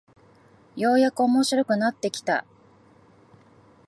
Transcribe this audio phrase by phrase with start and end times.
[0.75, 2.43] ようやく面白くなってきた